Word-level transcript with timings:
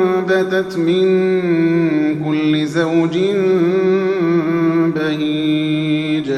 وأنبتت 0.00 0.78
من 0.78 1.04
كل 2.24 2.66
زوج 2.66 3.18
بهيج. 4.96 6.30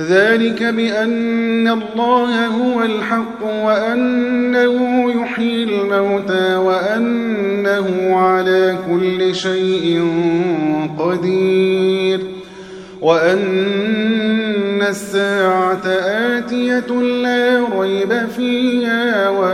ذلك 0.00 0.62
بأن 0.62 1.68
الله 1.68 2.46
هو 2.46 2.82
الحق 2.82 3.44
وأنه 3.64 5.10
يحيي 5.22 5.64
الموتى 5.64 6.56
وأنه 6.56 8.16
على 8.16 8.78
كل 8.90 9.34
شيء 9.34 10.08
قدير. 10.98 12.20
وأن 13.00 14.82
الساعة 14.88 15.86
آتية 15.86 17.00
لا 17.02 17.64
ريب 17.78 18.28
فيها 18.36 19.28
وأن 19.28 19.53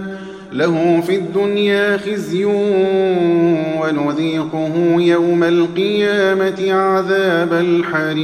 له 0.51 1.01
في 1.07 1.15
الدنيا 1.15 1.97
خزي 1.97 2.45
ونذيقه 3.81 4.95
يوم 4.97 5.43
القيامة 5.43 6.73
عذاب 6.73 7.53
الحريق. 7.53 8.21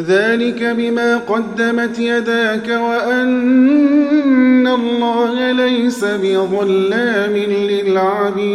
ذلك 0.00 0.62
بما 0.62 1.16
قدمت 1.16 1.98
يداك 1.98 2.68
وأن 2.68 4.66
الله 4.66 5.52
ليس 5.52 6.04
بظلام 6.04 7.36
للعبيد. 7.70 8.54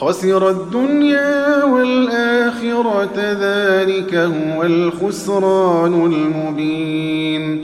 خسر 0.00 0.50
الدنيا 0.50 1.64
والآخرة 1.64 3.16
ذلك 3.16 4.14
هو 4.14 4.62
الخسران 4.62 5.94
المبين. 6.12 7.60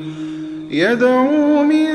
يدعو 0.71 1.63
من 1.63 1.87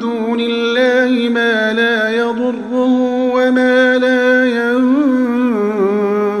دون 0.00 0.40
الله 0.40 1.28
ما 1.28 1.72
لا 1.72 2.10
يضره 2.10 2.92
وما 3.34 3.98
لا 3.98 4.46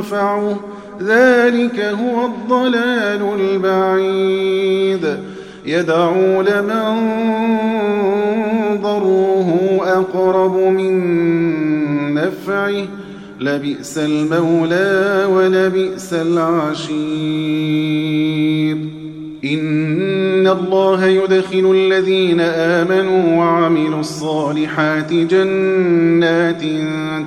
ينفعه. 0.00 0.60
ذلك 1.02 1.80
هو 1.80 2.26
الضلال 2.26 3.22
البعيد. 3.40 5.33
يدعو 5.66 6.42
لمن 6.42 6.94
ضره 8.82 9.80
أقرب 9.82 10.56
من 10.56 10.94
نفعه 12.14 12.84
لبئس 13.40 13.98
المولى 13.98 15.26
ولبئس 15.30 16.12
العشير. 16.12 17.84
إن 19.44 20.46
الله 20.46 21.06
يدخل 21.06 21.72
الذين 21.74 22.40
آمنوا 22.40 23.36
وعملوا 23.38 24.00
الصالحات 24.00 25.12
جنات 25.12 26.62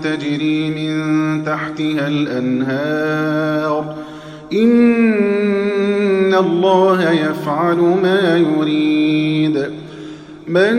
تجري 0.03 0.69
من 0.69 1.43
تحتها 1.43 2.07
الأنهار. 2.07 3.95
إن 6.27 6.35
الله 6.35 7.11
يفعل 7.11 7.77
ما 7.77 8.37
يريد. 8.37 9.65
من 10.47 10.75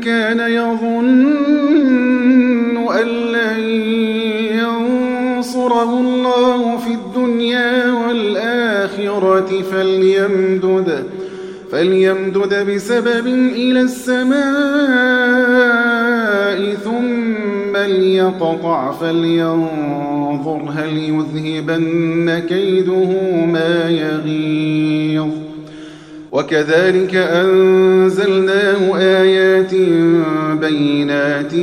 كان 0.00 0.40
يظن 0.40 1.28
أن 2.88 3.06
لن 3.06 3.60
ينصره 4.58 6.00
الله 6.00 6.76
في 6.76 6.94
الدنيا 6.94 7.92
والآخرة 7.92 9.62
فليمدد 9.72 11.04
فليمدد 11.72 12.70
بسبب 12.70 13.26
إلى 13.26 13.80
السماء 13.80 15.57
ثم 17.88 17.94
ليقطع 17.94 18.92
فلينظر 18.92 20.60
هل 20.76 20.98
يذهبن 20.98 22.38
كيده 22.48 23.10
ما 23.46 23.90
يغيظ. 23.90 25.28
وكذلك 26.32 27.14
أنزلناه 27.14 28.96
آيات 28.98 29.74
بينات 30.60 31.54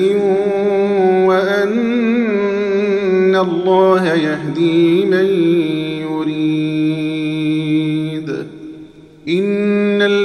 وأن 1.28 1.86
الله 3.36 4.14
يهدي 4.14 5.06
من 5.06 5.26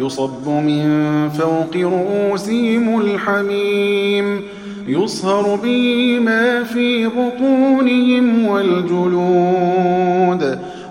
يصب 0.00 0.48
من 0.48 1.28
فوق 1.28 1.76
رؤوسهم 1.76 3.00
الحميم 3.00 4.40
يصهر 4.86 5.56
به 5.62 6.18
ما 6.24 6.62
في 6.64 7.06
بطونهم 7.06 8.46
والجلود 8.46 9.90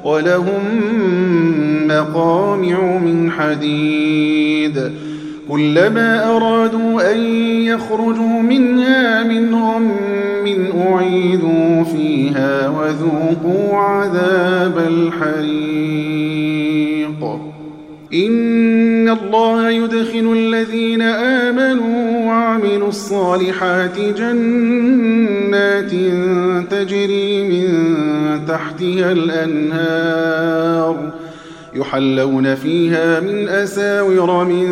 ولهم 0.04 0.62
مقامع 1.88 2.98
من 2.98 3.32
حديد. 3.32 4.92
كلما 5.50 6.36
أرادوا 6.36 7.14
أن 7.14 7.20
يخرجوا 7.64 8.42
منها 8.42 9.24
من 9.24 9.56
غم 9.56 9.92
أعيدوا 10.78 11.84
فيها 11.84 12.70
وذوقوا 12.70 13.78
عذاب 13.78 14.78
الحريق. 14.78 15.50
إن 18.14 18.89
الله 19.10 19.70
يدخل 19.70 20.34
الذين 20.38 21.02
آمنوا 21.02 22.28
وعملوا 22.28 22.88
الصالحات 22.88 24.00
جنات 24.00 25.92
تجري 26.72 27.44
من 27.44 27.70
تحتها 28.48 29.12
الأنهار 29.12 30.70
يحلون 31.74 32.56
فيها 32.56 33.20
من 33.20 33.50
أساور 33.50 34.46
من 34.46 34.68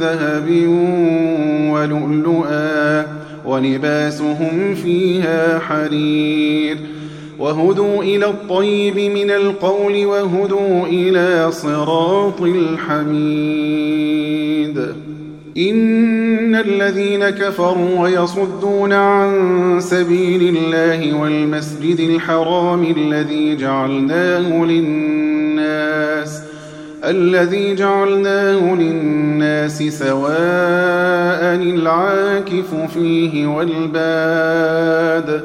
ذهب 0.00 0.48
ولؤلؤا 1.70 3.06
ولباسهم 3.44 4.74
فيها 4.74 5.58
حرير 5.58 6.78
وهدوا 7.38 8.02
إلى 8.02 8.26
الطيب 8.26 8.98
من 8.98 9.30
القول 9.30 10.06
وهدوا 10.06 10.86
إلى 10.86 11.52
صراط 11.52 12.42
الحميد. 12.42 14.04
إن 15.58 16.54
الذين 16.54 17.30
كفروا 17.30 18.00
ويصدون 18.00 18.92
عن 18.92 19.76
سبيل 19.80 20.56
الله 20.56 21.20
والمسجد 21.20 22.00
الحرام 22.00 22.94
الذي 22.96 23.56
جعلناه 23.56 24.64
للناس 24.64 26.42
الذي 27.04 27.74
جعلناه 27.74 28.74
للناس 28.74 29.82
سواء 29.82 30.34
العاكف 31.54 32.74
فيه 32.94 33.46
والباد 33.46 35.44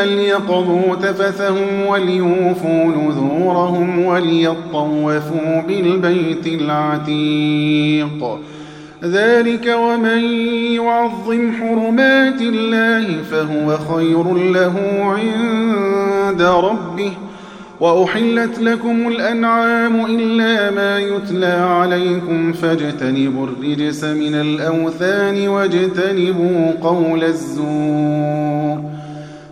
ليقضوا 0.00 0.94
تفثهم 0.94 1.86
وليوفوا 1.86 2.84
نذورهم 2.84 4.04
وليطوفوا 4.04 5.60
بالبيت 5.68 6.46
العتيق. 6.46 8.38
ذلك 9.04 9.74
ومن 9.78 10.24
يعظم 10.74 11.52
حرمات 11.52 12.40
الله 12.40 13.22
فهو 13.30 13.78
خير 13.78 14.34
له 14.34 14.74
عند 15.02 16.42
ربه. 16.42 17.12
وأحلت 17.80 18.58
لكم 18.58 19.08
الأنعام 19.08 20.06
إلا 20.06 20.70
ما 20.70 20.98
يتلى 20.98 21.46
عليكم 21.46 22.52
فاجتنبوا 22.52 23.46
الرجس 23.46 24.04
من 24.04 24.34
الأوثان 24.34 25.48
واجتنبوا 25.48 26.72
قول 26.80 27.24
الزور. 27.24 28.51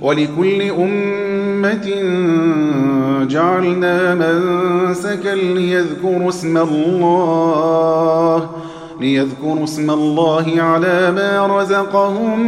ولكل 0.00 0.62
أمة 0.62 1.86
جعلنا 3.24 4.14
منسكا 4.14 5.34
ليذكروا 5.34 6.28
اسم 6.28 6.56
الله 6.56 8.50
ليذكروا 9.00 9.64
اسم 9.64 9.90
الله 9.90 10.54
على 10.58 11.12
ما 11.12 11.46
رزقهم 11.60 12.40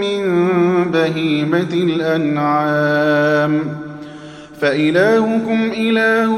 من 0.00 0.44
بهيمة 0.92 1.72
الأنعام. 1.72 3.60
فإلهكم 4.60 5.70
إله 5.76 6.30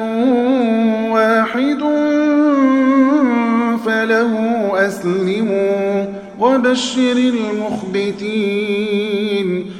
واحد 1.13 1.81
فله 3.87 4.33
أسلموا 4.87 6.07
وبشر 6.41 7.17
المخبتين. 8.21 9.80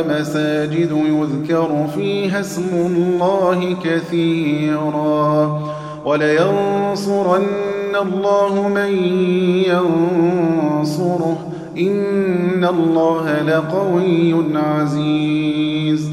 ومساجد 0.00 0.90
يذكر 1.06 1.86
فيها 1.94 2.40
اسم 2.40 2.68
الله 2.72 3.76
كثيرا 3.84 5.60
ولينصرن 6.04 7.46
الله 8.02 8.68
من 8.68 8.92
ينصره. 10.84 11.38
إن 11.78 12.64
الله 12.64 13.42
لقوي 13.42 14.34
عزيز. 14.54 16.10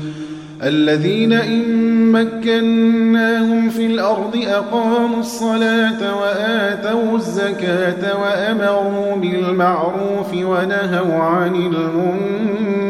الذين 0.63 1.33
إن 1.33 2.11
مكناهم 2.11 3.69
في 3.69 3.85
الأرض 3.85 4.37
أقاموا 4.47 5.19
الصلاة 5.19 6.21
وآتوا 6.21 7.15
الزكاة 7.15 8.21
وأمروا 8.21 9.15
بالمعروف 9.15 10.33
ونهوا 10.33 11.23
عن 11.23 11.55
المنكر. 11.55 12.80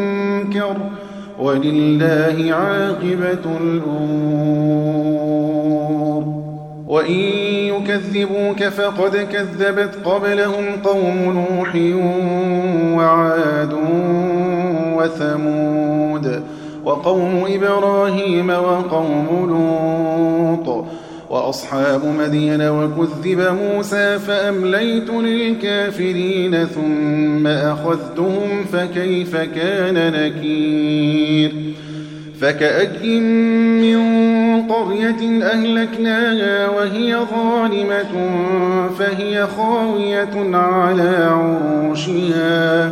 ولله 1.39 2.53
عاقبة 2.53 3.57
الأمور. 3.61 5.21
وإن 6.87 7.21
يكذبوك 7.73 8.63
فقد 8.63 9.17
كذبت 9.17 9.95
قبلهم 10.05 10.65
قوم 10.83 11.17
نوح 11.17 11.75
وعاد 12.97 13.73
وثمود 14.97 16.43
وقوم 16.85 17.43
إبراهيم 17.47 18.49
وقوم 18.49 19.27
لوط. 19.49 20.85
وأصحاب 21.31 22.05
مدين 22.05 22.61
وكذب 22.61 23.57
موسى 23.61 24.19
فأمليت 24.19 25.09
للكافرين 25.09 26.65
ثم 26.65 27.47
أخذتهم 27.47 28.63
فكيف 28.73 29.35
كان 29.35 30.13
نكير؟ 30.13 31.51
فكأي 32.41 33.19
من 33.19 34.01
قرية 34.67 35.43
أهلكناها 35.43 36.69
وهي 36.69 37.17
ظالمة 37.35 38.11
فهي 38.99 39.47
خاوية 39.57 40.55
على 40.57 41.29
عروشها. 41.31 42.91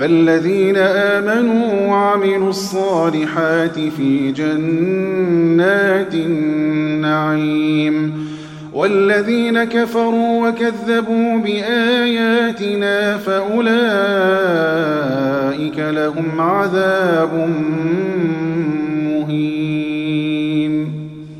فالذين 0.00 0.76
آمنوا 0.76 1.86
وعملوا 1.88 2.48
الصالحات 2.48 3.78
في 3.78 4.32
جنات 4.32 6.14
النعيم 6.14 7.50
والذين 8.72 9.64
كفروا 9.64 10.48
وكذبوا 10.48 11.38
بآياتنا 11.38 13.16
فأولئك 13.16 13.78
لهم 15.78 16.40
عذاب 16.40 17.50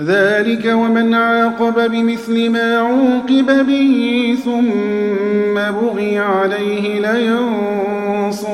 ذلك 0.00 0.72
ومن 0.74 1.14
عاقب 1.14 1.90
بمثل 1.90 2.50
ما 2.50 2.78
عوقب 2.78 3.66
به 3.66 4.36
ثم 4.44 5.54
بغي 5.54 6.18
عليه 6.18 7.12
لينصرنه 7.12 8.48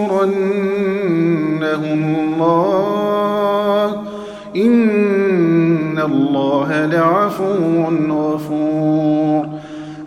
الله. 2.35 4.03
إن 4.57 5.99
الله 5.99 6.87
لعفو 6.87 7.85
غفور. 8.11 9.47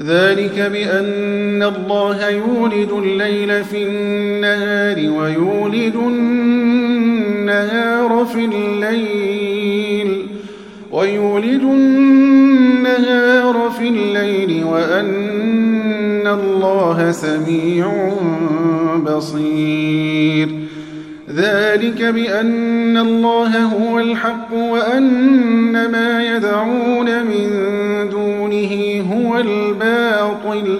ذلك 0.01 0.69
بأن 0.71 1.63
الله 1.63 2.29
يولد 2.29 2.91
الليل 2.91 3.63
في 3.63 3.83
النهار 3.87 4.97
ويولد 4.97 5.95
النهار 5.95 6.95
في 8.33 8.45
الليل. 8.45 9.42
ويولد 10.93 11.63
النهار 11.63 13.71
في 13.79 13.87
الليل 13.87 14.63
وأن 14.63 16.27
الله 16.27 17.11
سميع 17.11 18.11
بصير. 19.05 20.49
ذلك 21.35 22.03
بأن 22.03 22.97
الله 22.97 23.63
هو 23.63 23.99
الحق 23.99 24.53
وأن 24.53 25.91
ما 25.91 26.35
يدعون 26.35 27.23
من 27.23 27.49
دونه 28.09 29.03
هو 29.13 29.39
الباطل. 29.39 30.79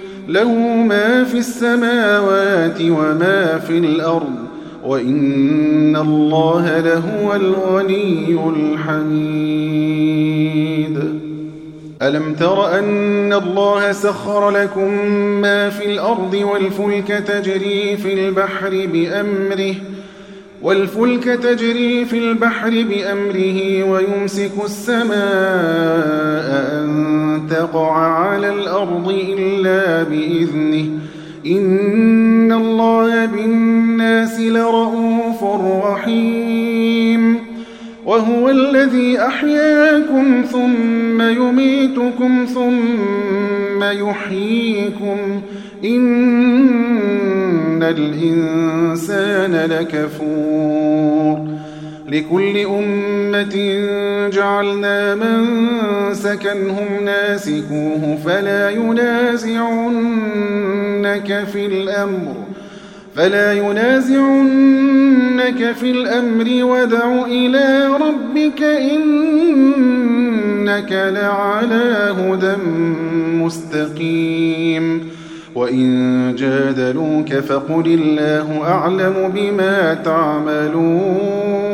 له 0.27 0.53
ما 0.87 1.23
في 1.23 1.37
السماوات 1.37 2.81
وما 2.81 3.59
في 3.67 3.77
الأرض 3.77 4.35
وإن 4.85 5.95
الله 5.95 6.79
لهو 6.79 7.35
الغني 7.35 8.39
الحميد. 8.55 9.91
ألم 12.01 12.33
تر 12.33 12.79
أن 12.79 13.33
الله 13.33 13.91
سخر 13.91 14.49
لكم 14.49 15.05
ما 15.41 15.69
في 15.69 15.85
الأرض 15.85 16.33
والفلك 16.33 17.07
تجري 17.07 17.97
في 17.97 18.13
البحر 18.13 18.87
بأمره 18.93 19.75
والفلك 20.61 21.23
تجري 21.23 22.05
في 22.05 22.17
البحر 22.17 22.69
بأمره 22.69 23.83
ويمسك 23.83 24.51
السماء 24.65 25.17
أن 26.73 27.20
تقع 27.51 27.97
على 27.97 28.49
الأرض 28.49 29.15
إلا 29.37 30.03
بإذنه. 30.03 30.85
إن 31.45 32.51
الله 32.51 33.25
بالناس 33.25 34.39
لرؤوف 34.39 35.43
رحيم. 35.85 37.35
وهو 38.05 38.49
الذي 38.49 39.19
أحياكم 39.19 40.41
ثم 40.51 41.21
يميتكم 41.21 42.45
ثم 42.53 43.83
يحييكم. 43.83 45.41
إن 45.85 47.83
الإنسان 47.83 49.55
لكفور. 49.71 51.47
لكل 52.11 52.57
أمة 52.57 53.55
جعلنا 54.29 55.15
من 55.15 55.45
سكنهم 56.13 56.87
ناسكوه 57.05 58.17
فلا 58.25 58.69
ينازعنك 58.69 59.83
في 61.53 61.65
الأمر 61.65 62.35
فلا 63.15 63.53
ينازعنك 63.53 64.91
في 65.79 65.91
الأمر 65.91 66.45
ودع 66.63 67.25
إلى 67.25 67.87
ربك 67.87 68.63
إنك 68.63 69.91
لعلى 70.91 72.15
هدى 72.19 72.55
مستقيم. 73.43 75.11
وإن 75.55 76.35
جادلوك 76.37 77.33
فقل 77.33 77.83
الله 77.87 78.63
أعلم 78.63 79.31
بما 79.35 79.93
تعملون. 79.93 81.70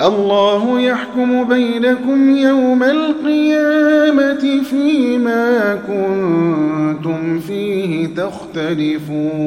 الله 0.00 0.80
يحكم 0.80 1.48
بينكم 1.48 2.36
يوم 2.36 2.82
القيامة 2.82 4.62
فيما 4.70 5.78
كنتم 5.88 7.38
فيه 7.38 8.06
تختلفون. 8.06 9.38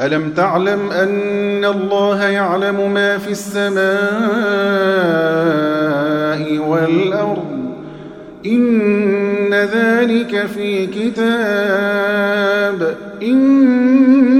ألم 0.00 0.30
تعلم 0.36 0.90
أن 0.90 1.64
الله 1.64 2.24
يعلم 2.24 2.94
ما 2.94 3.18
في 3.18 3.30
السماء 3.30 3.80
والأرض؟ 6.68 7.44
إن 8.46 9.54
ذلك 9.54 10.46
في 10.46 10.86
كتاب. 10.86 12.20
إن 13.22 14.39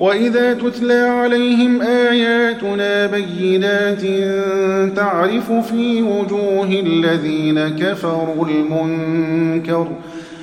وإذا 0.00 0.54
تتلى 0.54 1.00
عليهم 1.00 1.82
آياتنا 1.82 3.06
بينات 3.06 4.02
تعرف 4.96 5.52
في 5.52 6.02
وجوه 6.02 6.66
الذين 6.86 7.68
كفروا 7.68 8.46
المنكر 8.46 9.88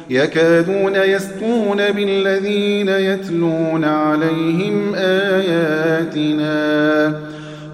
يكادون 0.09 0.95
يسطون 0.95 1.77
بالذين 1.77 2.87
يتلون 2.87 3.83
عليهم 3.83 4.95
آياتنا 4.95 6.47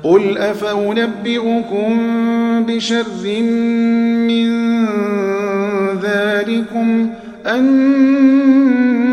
قل 0.04 0.38
أفأنبئكم 0.38 2.00
بشر 2.68 3.06
من 4.28 4.86
ذلكم 6.04 7.10
النار 7.48 9.13